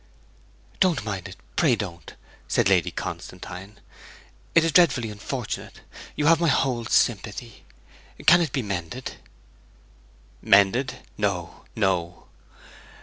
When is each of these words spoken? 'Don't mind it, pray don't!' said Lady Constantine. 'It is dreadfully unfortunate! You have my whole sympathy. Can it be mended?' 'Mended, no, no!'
'Don't 0.79 1.05
mind 1.05 1.27
it, 1.27 1.35
pray 1.55 1.75
don't!' 1.75 2.15
said 2.47 2.67
Lady 2.67 2.89
Constantine. 2.89 3.79
'It 4.55 4.63
is 4.65 4.71
dreadfully 4.71 5.11
unfortunate! 5.11 5.81
You 6.15 6.25
have 6.25 6.39
my 6.39 6.47
whole 6.47 6.85
sympathy. 6.85 7.65
Can 8.25 8.41
it 8.41 8.51
be 8.51 8.63
mended?' 8.63 9.17
'Mended, 10.41 11.01
no, 11.19 11.65
no!' 11.75 12.25